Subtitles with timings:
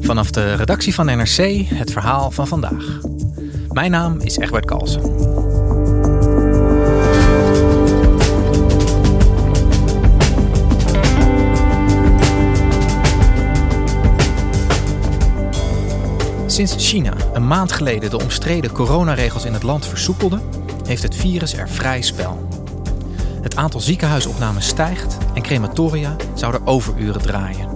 [0.00, 2.98] Vanaf de redactie van NRC het verhaal van vandaag.
[3.68, 5.02] Mijn naam is Egbert Kalsen.
[16.46, 20.40] Sinds China een maand geleden de omstreden coronaregels in het land versoepelde,
[20.86, 22.48] heeft het virus er vrij spel.
[23.40, 27.75] Het aantal ziekenhuisopnames stijgt en crematoria zouden overuren draaien.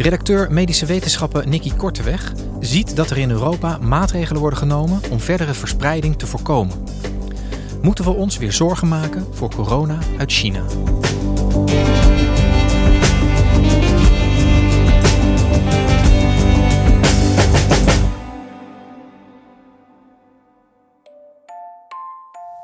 [0.00, 5.54] Redacteur medische wetenschappen Nicky Korteweg ziet dat er in Europa maatregelen worden genomen om verdere
[5.54, 6.84] verspreiding te voorkomen.
[7.82, 10.62] Moeten we ons weer zorgen maken voor corona uit China?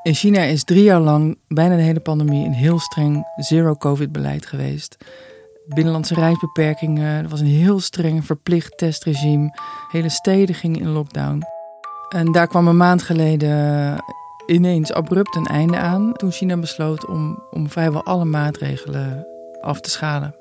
[0.03, 4.97] In China is drie jaar lang, bijna de hele pandemie, een heel streng zero-covid-beleid geweest.
[5.67, 9.49] Binnenlandse reisbeperkingen, er was een heel streng verplicht testregime.
[9.91, 11.43] Hele steden gingen in lockdown.
[12.09, 14.03] En daar kwam een maand geleden
[14.45, 19.27] ineens abrupt een einde aan toen China besloot om, om vrijwel alle maatregelen
[19.61, 20.35] af te schalen.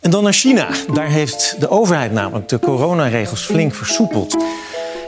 [0.00, 0.68] En dan naar China.
[0.92, 4.36] Daar heeft de overheid namelijk de coronaregels flink versoepeld.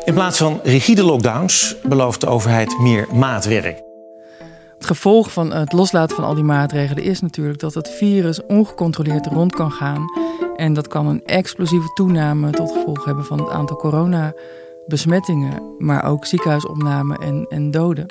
[0.04, 3.85] In plaats van rigide lockdowns belooft de overheid meer maatwerk.
[4.86, 9.26] Het gevolg van het loslaten van al die maatregelen is natuurlijk dat het virus ongecontroleerd
[9.26, 10.04] rond kan gaan.
[10.56, 16.26] En dat kan een explosieve toename tot gevolg hebben van het aantal coronabesmettingen, maar ook
[16.26, 18.06] ziekenhuisopnamen en, en doden.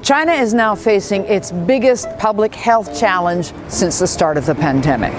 [0.00, 5.12] China is now facing its biggest public health challenge since the start of the pandemic.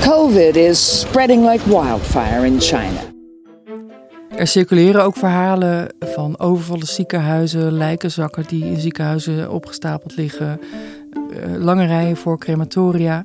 [0.00, 3.17] COVID is spreading like wildfire in China.
[4.38, 11.86] Er circuleren ook verhalen van overvolle ziekenhuizen, lijkenzakken die in ziekenhuizen opgestapeld liggen, eh, lange
[11.86, 13.22] rijen voor crematoria.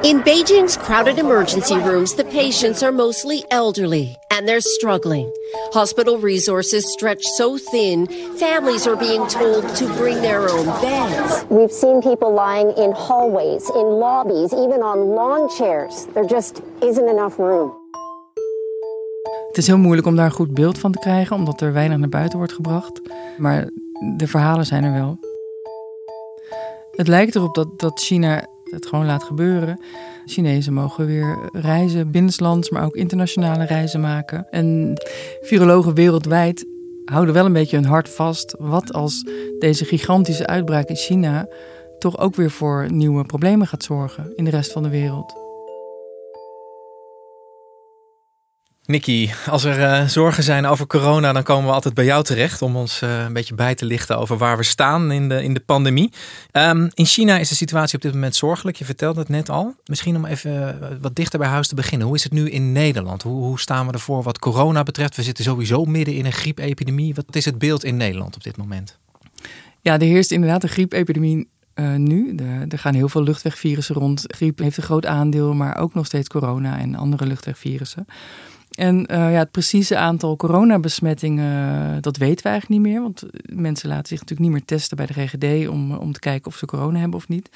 [0.00, 5.28] In Beijing's crowded emergency rooms, the patients are mostly elderly and they're struggling.
[5.70, 11.44] Hospital resources stretch so thin, families are being told to bring their own beds.
[11.48, 16.06] We've seen people lying in hallways, in lobbies, even on lawn chairs.
[16.12, 17.79] There just isn't enough room.
[19.50, 21.98] Het is heel moeilijk om daar een goed beeld van te krijgen, omdat er weinig
[21.98, 23.00] naar buiten wordt gebracht.
[23.38, 23.70] Maar
[24.16, 25.18] de verhalen zijn er wel.
[26.90, 29.80] Het lijkt erop dat, dat China het gewoon laat gebeuren.
[30.24, 34.46] Chinezen mogen weer reizen, binnenlands, maar ook internationale reizen maken.
[34.50, 34.92] En
[35.40, 36.66] virologen wereldwijd
[37.04, 38.54] houden wel een beetje hun hart vast.
[38.58, 39.24] Wat als
[39.58, 41.48] deze gigantische uitbraak in China
[41.98, 45.39] toch ook weer voor nieuwe problemen gaat zorgen in de rest van de wereld?
[48.90, 52.62] Nicky, als er uh, zorgen zijn over corona, dan komen we altijd bij jou terecht
[52.62, 55.54] om ons uh, een beetje bij te lichten over waar we staan in de, in
[55.54, 56.12] de pandemie.
[56.52, 58.76] Um, in China is de situatie op dit moment zorgelijk.
[58.76, 59.74] Je vertelde het net al.
[59.84, 62.06] Misschien om even eh, wat dichter bij huis te beginnen.
[62.06, 63.22] Hoe is het nu in Nederland?
[63.22, 65.16] Hoe, hoe staan we ervoor wat corona betreft?
[65.16, 67.14] We zitten sowieso midden in een griepepidemie.
[67.14, 68.98] Wat is het beeld in Nederland op dit moment?
[69.80, 71.48] Ja, er heerst inderdaad een griepepidemie
[71.96, 72.34] nu.
[72.34, 74.24] De, er gaan heel veel luchtwegvirussen rond.
[74.26, 78.06] Griep heeft een groot aandeel, maar ook nog steeds corona en andere luchtwegvirussen.
[78.80, 83.02] En uh, ja, het precieze aantal coronabesmettingen, dat weten we eigenlijk niet meer.
[83.02, 86.46] Want mensen laten zich natuurlijk niet meer testen bij de GGD om, om te kijken
[86.46, 87.50] of ze corona hebben of niet.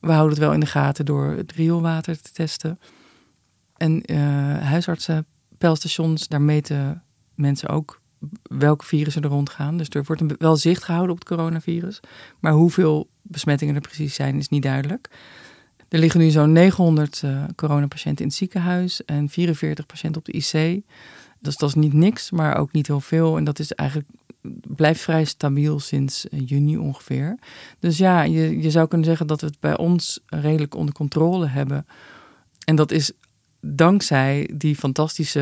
[0.00, 2.78] We houden het wel in de gaten door het rioolwater te testen.
[3.76, 4.18] En uh,
[4.58, 5.26] huisartsen,
[6.28, 7.02] daar meten
[7.34, 8.00] mensen ook
[8.42, 9.76] welke virussen er rondgaan.
[9.76, 12.00] Dus er wordt wel zicht gehouden op het coronavirus.
[12.40, 15.10] Maar hoeveel besmettingen er precies zijn, is niet duidelijk.
[15.88, 20.32] Er liggen nu zo'n 900 uh, coronapatiënten in het ziekenhuis en 44 patiënten op de
[20.32, 20.82] IC.
[21.38, 23.36] Dus dat is niet niks, maar ook niet heel veel.
[23.36, 24.08] En dat is eigenlijk
[24.66, 27.38] blijft vrij stabiel sinds uh, juni ongeveer.
[27.78, 31.46] Dus ja, je, je zou kunnen zeggen dat we het bij ons redelijk onder controle
[31.46, 31.86] hebben.
[32.64, 33.12] En dat is
[33.74, 35.40] dankzij die fantastische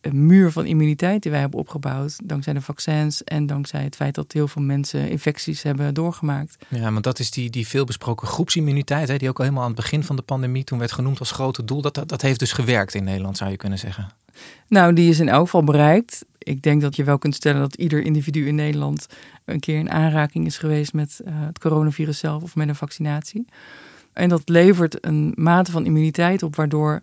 [0.00, 4.14] eh, muur van immuniteit die wij hebben opgebouwd, dankzij de vaccins en dankzij het feit
[4.14, 6.56] dat heel veel mensen infecties hebben doorgemaakt.
[6.68, 9.80] Ja, maar dat is die, die veelbesproken groepsimmuniteit, hè, die ook al helemaal aan het
[9.80, 11.80] begin van de pandemie toen werd genoemd als grote doel.
[11.80, 14.08] Dat, dat, dat heeft dus gewerkt in Nederland, zou je kunnen zeggen.
[14.68, 16.24] Nou, die is in elk geval bereikt.
[16.38, 19.06] Ik denk dat je wel kunt stellen dat ieder individu in Nederland
[19.44, 23.46] een keer in aanraking is geweest met uh, het coronavirus zelf of met een vaccinatie.
[24.12, 27.02] En dat levert een mate van immuniteit op, waardoor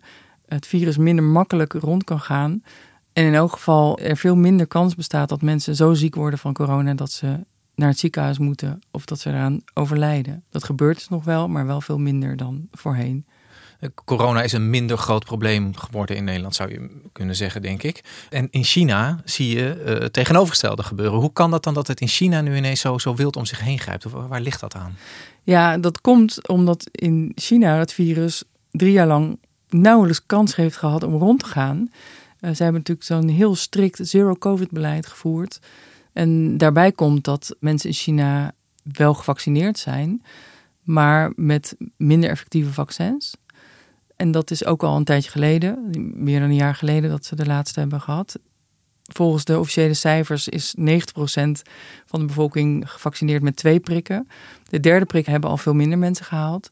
[0.54, 2.62] het virus minder makkelijk rond kan gaan.
[3.12, 6.52] En in elk geval er veel minder kans bestaat dat mensen zo ziek worden van
[6.52, 7.40] corona dat ze
[7.74, 10.44] naar het ziekenhuis moeten of dat ze eraan overlijden.
[10.50, 13.26] Dat gebeurt dus nog wel, maar wel veel minder dan voorheen.
[14.04, 18.04] Corona is een minder groot probleem geworden in Nederland, zou je kunnen zeggen, denk ik.
[18.30, 21.18] En in China zie je uh, het tegenovergestelde gebeuren.
[21.18, 23.60] Hoe kan dat dan dat het in China nu ineens zo, zo wild om zich
[23.60, 24.04] heen grijpt?
[24.04, 24.96] Waar ligt dat aan?
[25.42, 29.38] Ja, dat komt omdat in China het virus drie jaar lang
[29.74, 31.78] nauwelijks kans heeft gehad om rond te gaan.
[31.78, 31.90] Uh,
[32.38, 35.58] zij hebben natuurlijk zo'n heel strikt zero-covid-beleid gevoerd.
[36.12, 40.22] En daarbij komt dat mensen in China wel gevaccineerd zijn,
[40.82, 43.36] maar met minder effectieve vaccins.
[44.16, 47.36] En dat is ook al een tijdje geleden, meer dan een jaar geleden, dat ze
[47.36, 48.38] de laatste hebben gehad.
[49.12, 50.82] Volgens de officiële cijfers is 90%
[52.06, 54.28] van de bevolking gevaccineerd met twee prikken.
[54.68, 56.70] De derde prik hebben al veel minder mensen gehaald.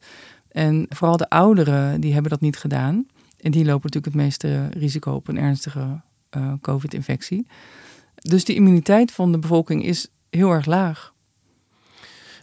[0.53, 3.07] En vooral de ouderen, die hebben dat niet gedaan.
[3.41, 6.01] En die lopen natuurlijk het meeste risico op een ernstige
[6.37, 7.47] uh, COVID-infectie.
[8.15, 11.13] Dus de immuniteit van de bevolking is heel erg laag.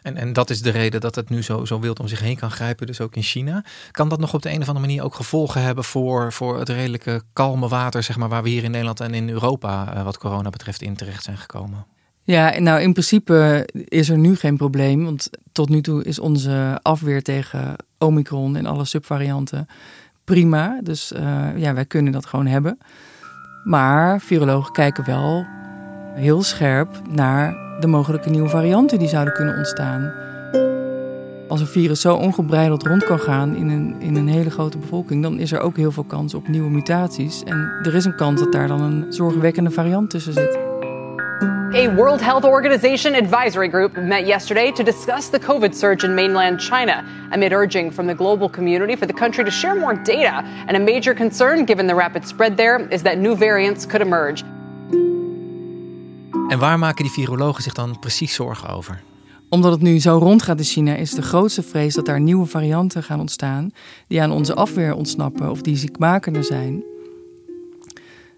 [0.02, 2.36] En, en dat is de reden dat het nu zo, zo wild om zich heen
[2.36, 3.66] kan grijpen, dus ook in China.
[3.92, 6.70] Kan dat nog op de een of andere manier ook gevolgen hebben voor, voor het
[6.70, 10.18] redelijke kalme water, zeg maar, waar we hier in Nederland en in Europa, uh, wat
[10.18, 11.86] corona betreft, in terecht zijn gekomen?
[12.30, 16.80] Ja, nou in principe is er nu geen probleem, want tot nu toe is onze
[16.82, 19.68] afweer tegen Omicron en alle subvarianten
[20.24, 20.80] prima.
[20.84, 22.78] Dus uh, ja, wij kunnen dat gewoon hebben.
[23.64, 25.46] Maar virologen kijken wel
[26.14, 30.12] heel scherp naar de mogelijke nieuwe varianten die zouden kunnen ontstaan.
[31.48, 35.24] Als een virus zo ongebreideld rond kan gaan in een, in een hele grote bevolking,
[35.24, 37.44] dan is er ook heel veel kans op nieuwe mutaties.
[37.44, 40.79] En er is een kans dat daar dan een zorgwekkende variant tussen zit.
[41.42, 46.60] A World Health Organization advisory group met yesterday to discuss the COVID surge in mainland
[46.60, 50.44] China, amid urging from the global community for the country to share more data.
[50.68, 54.44] And a major concern, given the rapid spread there, is that new variants could emerge.
[56.48, 59.02] En waar maken die virologen zich dan precies zorgen over?
[59.50, 63.04] Omdat het nu zo rondgaat in China, is de grootste vrees dat daar nieuwe varianten
[63.04, 63.72] gaan ontstaan
[64.08, 66.84] die aan onze afweer ontsnappen of die ziekmakender zijn.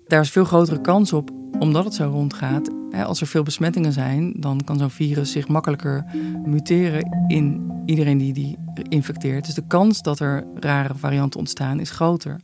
[0.08, 2.81] Daar is veel grotere kans op, omdat het zo rondgaat.
[2.94, 6.06] Als er veel besmettingen zijn, dan kan zo'n virus zich makkelijker
[6.46, 8.58] muteren in iedereen die die
[8.90, 9.46] infecteert.
[9.46, 12.40] Dus de kans dat er rare varianten ontstaan is groter.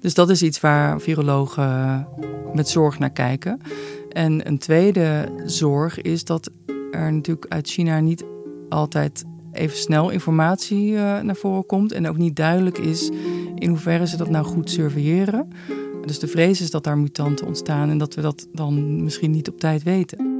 [0.00, 2.06] Dus dat is iets waar virologen
[2.52, 3.60] met zorg naar kijken.
[4.08, 6.50] En een tweede zorg is dat
[6.90, 8.24] er natuurlijk uit China niet
[8.68, 11.92] altijd even snel informatie uh, naar voren komt.
[11.92, 13.10] En ook niet duidelijk is
[13.54, 15.48] in hoeverre ze dat nou goed surveilleren.
[16.08, 19.48] Dus de vrees is dat daar mutanten ontstaan en dat we dat dan misschien niet
[19.48, 20.36] op tijd weten.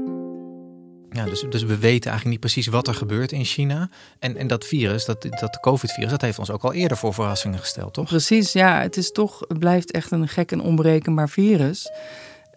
[1.10, 3.90] Ja, dus, dus we weten eigenlijk niet precies wat er gebeurt in China.
[4.18, 7.58] En, en dat virus, dat, dat COVID-virus, dat heeft ons ook al eerder voor verrassingen
[7.58, 8.06] gesteld, toch?
[8.06, 8.80] Precies, ja.
[8.80, 11.90] Het, is toch, het blijft echt een gek en onberekenbaar virus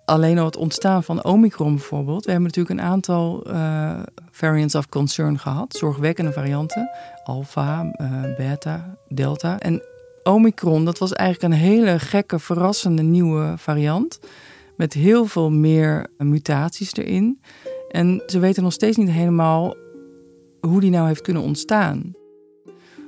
[0.05, 2.25] alleen al het ontstaan van Omicron bijvoorbeeld.
[2.25, 4.00] We hebben natuurlijk een aantal uh,
[4.31, 6.89] variants of concern gehad, zorgwekkende varianten.
[7.24, 9.59] Alpha, uh, beta, delta.
[9.59, 9.81] En
[10.23, 14.19] Omicron, dat was eigenlijk een hele gekke, verrassende nieuwe variant.
[14.75, 17.41] Met heel veel meer mutaties erin.
[17.89, 19.75] En ze weten nog steeds niet helemaal
[20.59, 22.13] hoe die nou heeft kunnen ontstaan.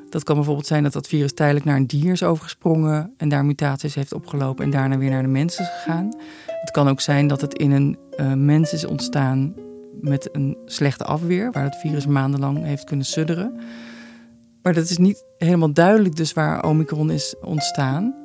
[0.10, 3.46] Dat kan bijvoorbeeld zijn dat dat virus tijdelijk naar een dier is overgesprongen en daar
[3.46, 6.15] mutaties heeft opgelopen en daarna weer naar de mensen is gegaan.
[6.48, 9.55] Het kan ook zijn dat het in een uh, mens is ontstaan
[10.01, 13.60] met een slechte afweer, waar het virus maandenlang heeft kunnen sudderen.
[14.63, 18.15] Maar dat is niet helemaal duidelijk dus waar Omicron is ontstaan.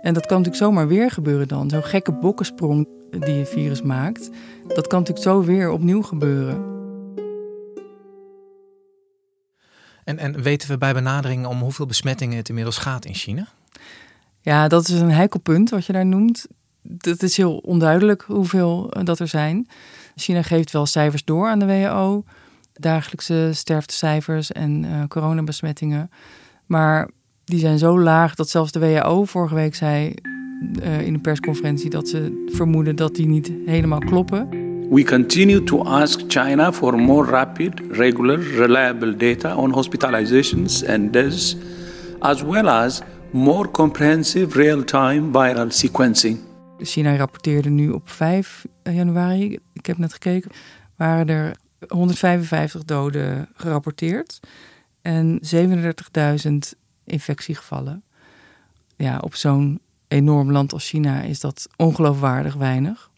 [0.00, 1.70] En dat kan natuurlijk zomaar weer gebeuren dan.
[1.70, 4.30] Zo'n gekke bokkensprong die het virus maakt,
[4.66, 6.74] dat kan natuurlijk zo weer opnieuw gebeuren.
[10.04, 13.48] En, en weten we bij benadering om hoeveel besmettingen het inmiddels gaat in China?
[14.40, 16.46] Ja, dat is een heikel punt wat je daar noemt.
[16.98, 19.68] Het is heel onduidelijk hoeveel eh, dat er zijn.
[20.14, 22.24] China geeft wel cijfers door aan de WHO.
[22.78, 26.10] Dagelijkse sterftecijfers en uh, coronabesmettingen.
[26.66, 27.08] Maar
[27.44, 30.14] die zijn zo laag dat zelfs de WHO vorige week zei
[30.82, 34.48] uh, in een persconferentie dat ze vermoeden dat die niet helemaal kloppen.
[34.90, 41.56] We continue to ask China for more rapid, regular, reliable data on hospitalizations and deaths,
[42.18, 46.38] as well as more comprehensive real-time viral sequencing.
[46.78, 50.50] China rapporteerde nu op 5 januari, ik heb net gekeken,
[50.96, 51.56] waren er
[51.88, 54.40] 155 doden gerapporteerd
[55.02, 58.02] en 37.000 infectiegevallen.
[58.96, 63.10] Ja, op zo'n enorm land als China is dat ongeloofwaardig weinig.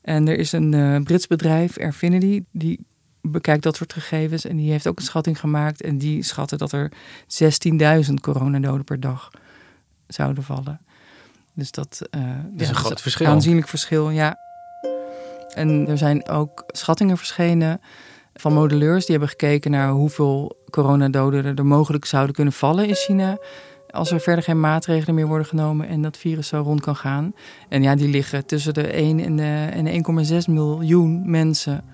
[0.00, 2.86] En er is een uh, Brits bedrijf, Airfinity, die
[3.20, 4.44] bekijkt dat soort gegevens.
[4.44, 5.82] En die heeft ook een schatting gemaakt.
[5.82, 6.92] En die schatten dat er
[8.08, 9.30] 16.000 coronadoden per dag
[10.06, 10.80] zouden vallen.
[11.52, 12.22] Dus dat, uh,
[12.52, 13.26] dat is een groot verschil.
[13.26, 14.45] Een aanzienlijk verschil, ja.
[15.56, 17.80] En er zijn ook schattingen verschenen
[18.34, 19.06] van modelleurs.
[19.06, 23.38] Die hebben gekeken naar hoeveel coronadoden er mogelijk zouden kunnen vallen in China
[23.90, 27.34] als er verder geen maatregelen meer worden genomen en dat virus zo rond kan gaan.
[27.68, 31.84] En ja, die liggen tussen de 1 en de, en de 1,6 miljoen mensen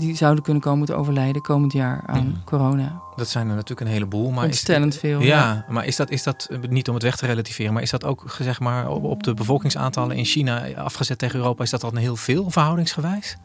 [0.00, 3.00] die zouden kunnen komen te overlijden komend jaar aan corona.
[3.16, 4.30] Dat zijn er natuurlijk een heleboel.
[4.30, 5.20] Maar Ontstellend is veel.
[5.20, 8.04] Ja, maar is dat, is dat, niet om het weg te relativeren, maar is dat
[8.04, 11.96] ook zeg maar, op, op de bevolkingsaantallen in China afgezet tegen Europa, is dat dan
[11.96, 13.36] heel veel verhoudingsgewijs?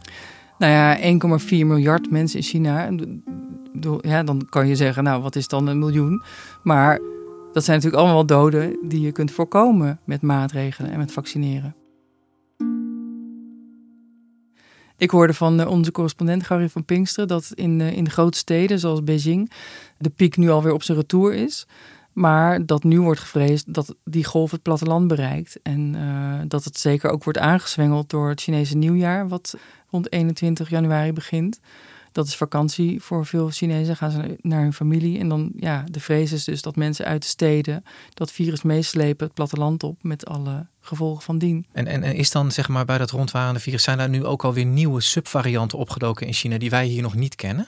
[0.58, 0.98] Nou ja,
[1.40, 2.90] 1,4 miljard mensen in China.
[4.02, 6.24] Ja, dan kan je zeggen, nou, wat is dan een miljoen?
[6.64, 7.00] Maar
[7.54, 11.76] dat zijn natuurlijk allemaal doden die je kunt voorkomen met maatregelen en met vaccineren.
[14.98, 18.80] Ik hoorde van eh, onze correspondent Gary van Pinksteren dat in, in de grote steden
[18.80, 19.52] zoals Beijing
[19.98, 21.68] de piek nu alweer op zijn retour is.
[22.14, 25.60] Maar dat nu wordt gevreesd dat die golf het platteland bereikt.
[25.64, 29.56] En uh, dat het zeker ook wordt aangezwengeld door het Chinese nieuwjaar, wat
[29.90, 31.60] rond 21 januari begint
[32.16, 33.96] dat is vakantie voor veel Chinezen.
[33.96, 35.20] Gaan ze naar hun familie.
[35.20, 39.26] En dan, ja, de vrees is dus dat mensen uit de steden dat virus meeslepen
[39.26, 41.66] het platteland op met alle gevolgen van dien.
[41.72, 44.44] En, en, en is dan, zeg maar, bij dat rondwarende virus, zijn daar nu ook
[44.44, 47.68] alweer nieuwe subvarianten opgedoken in China die wij hier nog niet kennen?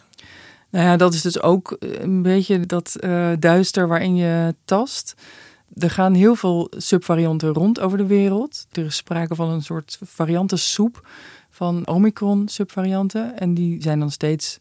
[0.70, 5.14] Nou ja, dat is dus ook een beetje dat uh, duister waarin je tast.
[5.74, 8.68] Er gaan heel veel subvarianten rond over de wereld.
[8.72, 11.08] Er is sprake van een soort variantensoep
[11.58, 13.40] van Omicron-subvarianten.
[13.40, 14.60] En die zijn dan steeds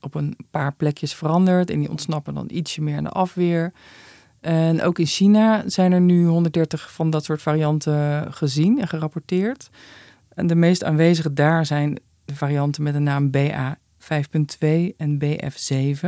[0.00, 1.70] op een paar plekjes veranderd.
[1.70, 3.72] En die ontsnappen dan ietsje meer aan de afweer.
[4.40, 9.70] En ook in China zijn er nu 130 van dat soort varianten gezien en gerapporteerd.
[10.34, 16.00] En de meest aanwezige daar zijn de varianten met de naam BA5.2 en BF7.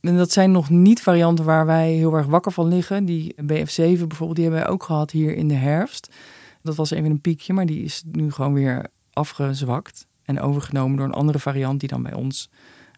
[0.00, 3.04] En dat zijn nog niet varianten waar wij heel erg wakker van liggen.
[3.04, 6.14] Die BF7 bijvoorbeeld, die hebben wij ook gehad hier in de herfst.
[6.62, 11.06] Dat was even een piekje, maar die is nu gewoon weer afgezwakt en overgenomen door
[11.06, 12.50] een andere variant die dan bij ons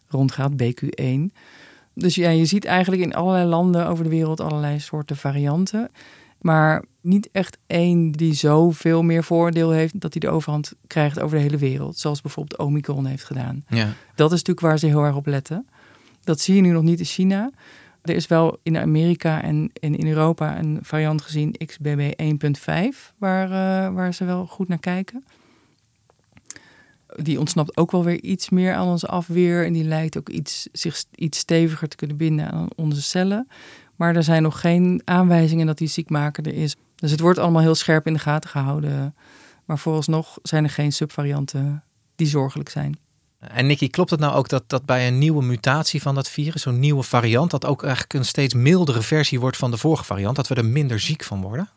[0.07, 1.37] rondgaat, BQ1.
[1.93, 5.91] Dus ja, je ziet eigenlijk in allerlei landen over de wereld allerlei soorten varianten.
[6.41, 11.37] Maar niet echt één die zoveel meer voordeel heeft dat hij de overhand krijgt over
[11.37, 11.97] de hele wereld.
[11.97, 13.65] Zoals bijvoorbeeld Omicron heeft gedaan.
[13.67, 13.93] Ja.
[14.15, 15.67] Dat is natuurlijk waar ze heel erg op letten.
[16.23, 17.51] Dat zie je nu nog niet in China.
[18.01, 23.95] Er is wel in Amerika en, in Europa een variant gezien, XBB 1.5, waar, uh,
[23.95, 25.23] waar ze wel goed naar kijken
[27.21, 29.65] die ontsnapt ook wel weer iets meer aan onze afweer.
[29.65, 33.47] En die lijkt ook iets, zich iets steviger te kunnen binden aan onze cellen.
[33.95, 36.75] Maar er zijn nog geen aanwijzingen dat die ziekmaker er is.
[36.95, 39.15] Dus het wordt allemaal heel scherp in de gaten gehouden.
[39.65, 41.83] Maar vooralsnog zijn er geen subvarianten
[42.15, 42.97] die zorgelijk zijn.
[43.39, 46.61] En Nicky, klopt het nou ook dat, dat bij een nieuwe mutatie van dat virus,
[46.61, 50.35] zo'n nieuwe variant, dat ook eigenlijk een steeds mildere versie wordt van de vorige variant,
[50.35, 51.69] dat we er minder ziek van worden?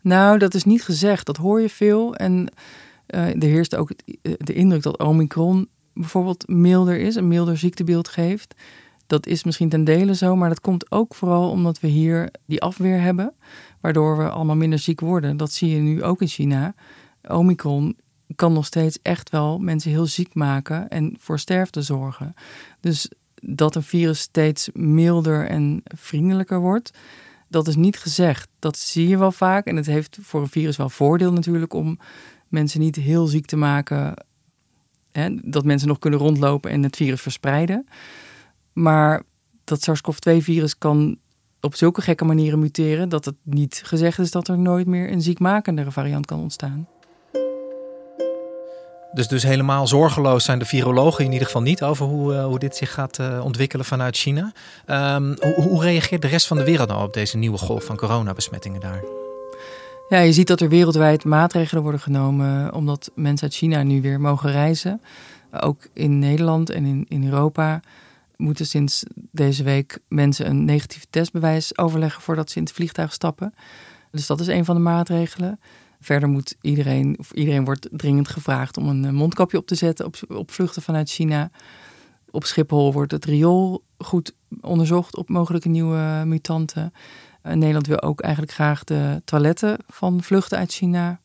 [0.00, 1.26] Nou, dat is niet gezegd.
[1.26, 2.14] Dat hoor je veel.
[2.14, 2.52] En
[3.16, 8.54] er heerst ook eh, de indruk dat Omicron bijvoorbeeld milder is, een milder ziektebeeld geeft.
[9.06, 12.62] Dat is misschien ten dele zo, maar dat komt ook vooral omdat we hier die
[12.62, 13.34] afweer hebben,
[13.80, 15.36] waardoor we allemaal minder ziek worden.
[15.36, 16.74] Dat zie je nu ook in China.
[17.28, 17.96] Omicron
[18.34, 22.34] kan nog steeds echt wel mensen heel ziek maken en voor sterfte zorgen.
[22.80, 26.90] Dus dat een virus steeds milder en vriendelijker wordt,
[27.48, 28.48] dat is niet gezegd.
[28.58, 31.98] Dat zie je wel vaak en het heeft voor een virus wel voordeel natuurlijk om
[32.52, 34.14] mensen niet heel ziek te maken.
[35.12, 37.86] Hè, dat mensen nog kunnen rondlopen en het virus verspreiden.
[38.72, 39.22] Maar
[39.64, 41.18] dat SARS-CoV-2-virus kan
[41.60, 45.22] op zulke gekke manieren muteren dat het niet gezegd is dat er nooit meer een
[45.22, 46.88] ziekmakendere variant kan ontstaan.
[49.12, 52.58] Dus, dus helemaal zorgeloos zijn de virologen in ieder geval niet over hoe, uh, hoe
[52.58, 54.52] dit zich gaat uh, ontwikkelen vanuit China.
[54.86, 57.96] Um, hoe, hoe reageert de rest van de wereld nou op deze nieuwe golf van
[57.96, 59.21] coronabesmettingen daar?
[60.08, 64.20] Ja, je ziet dat er wereldwijd maatregelen worden genomen omdat mensen uit China nu weer
[64.20, 65.00] mogen reizen.
[65.60, 67.80] Ook in Nederland en in, in Europa
[68.36, 73.54] moeten sinds deze week mensen een negatief testbewijs overleggen voordat ze in het vliegtuig stappen.
[74.10, 75.60] Dus dat is een van de maatregelen.
[76.00, 80.50] Verder moet iedereen, of iedereen wordt dringend gevraagd om een mondkapje op te zetten op
[80.50, 81.50] vluchten vanuit China.
[82.30, 86.92] Op Schiphol wordt het riool goed onderzocht op mogelijke nieuwe mutanten.
[87.42, 91.20] Nederland wil ook eigenlijk graag de toiletten van vluchten uit China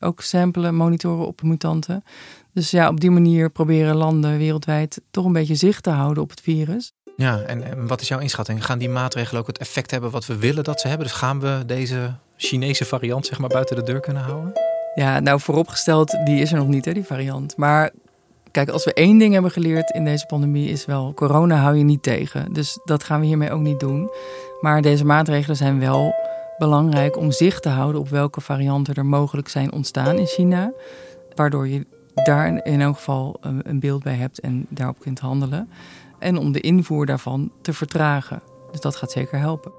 [0.00, 2.04] ook samplen, monitoren op mutanten.
[2.52, 6.30] Dus ja, op die manier proberen landen wereldwijd toch een beetje zicht te houden op
[6.30, 6.92] het virus.
[7.16, 8.64] Ja, en, wat is jouw inschatting?
[8.64, 11.06] Gaan die maatregelen ook het effect hebben wat we willen dat ze hebben?
[11.06, 14.52] Dus gaan we deze Chinese variant zeg maar buiten de deur kunnen houden?
[14.94, 17.56] Ja, nou vooropgesteld, die is er nog niet, hè, die variant.
[17.56, 17.90] Maar
[18.50, 21.84] kijk, als we één ding hebben geleerd in deze pandemie is wel, corona hou je
[21.84, 22.52] niet tegen.
[22.52, 24.10] Dus dat gaan we hiermee ook niet doen.
[24.64, 26.14] Maar deze maatregelen zijn wel
[26.58, 30.72] belangrijk om zicht te houden op welke varianten er mogelijk zijn ontstaan in China.
[31.34, 35.68] Waardoor je daar in elk geval een beeld bij hebt en daarop kunt handelen.
[36.18, 38.42] En om de invoer daarvan te vertragen.
[38.70, 39.72] Dus dat gaat zeker helpen.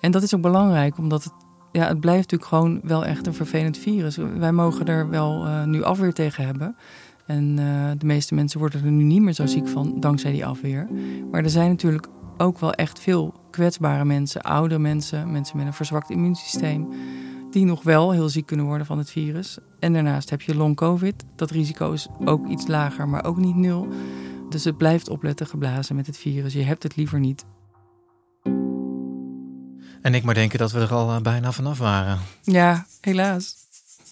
[0.00, 1.32] En dat is ook belangrijk, omdat het,
[1.72, 4.16] ja, het blijft natuurlijk gewoon wel echt een vervelend virus.
[4.16, 6.76] Wij mogen er wel uh, nu afweer tegen hebben.
[7.26, 10.46] En uh, de meeste mensen worden er nu niet meer zo ziek van, dankzij die
[10.46, 10.88] afweer.
[11.30, 15.72] Maar er zijn natuurlijk ook wel echt veel kwetsbare mensen, oude mensen, mensen met een
[15.72, 16.88] verzwakt immuunsysteem,
[17.50, 19.58] die nog wel heel ziek kunnen worden van het virus.
[19.78, 21.24] En daarnaast heb je long-covid.
[21.36, 23.88] Dat risico is ook iets lager, maar ook niet nul.
[24.48, 26.52] Dus het blijft opletten geblazen met het virus.
[26.52, 27.44] Je hebt het liever niet.
[30.02, 32.18] En ik maar denken dat we er al eh, bijna vanaf waren.
[32.42, 33.56] Ja, helaas.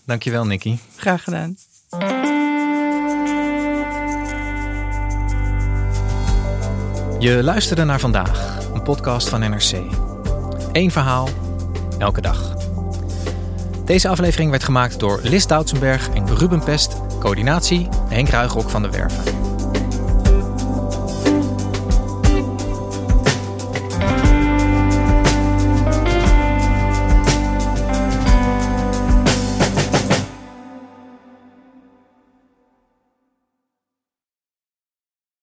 [0.05, 0.79] Dankjewel, Nicky.
[0.97, 1.57] Graag gedaan.
[7.21, 9.73] Je luisterde naar vandaag, een podcast van NRC.
[10.73, 11.29] Eén verhaal,
[11.99, 12.57] elke dag.
[13.85, 16.97] Deze aflevering werd gemaakt door Lis Doutsenberg en Ruben Pest.
[17.19, 19.40] Coördinatie Henk Ruigrok van de Werven.